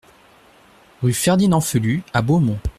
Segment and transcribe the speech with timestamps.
[1.03, 2.57] Rue Ferdinand Phelut à Beaumont